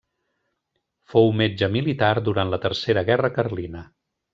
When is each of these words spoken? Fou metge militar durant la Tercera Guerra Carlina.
Fou 1.15 1.29
metge 1.43 1.71
militar 1.77 2.11
durant 2.31 2.55
la 2.57 2.63
Tercera 2.67 3.09
Guerra 3.13 3.33
Carlina. 3.41 3.89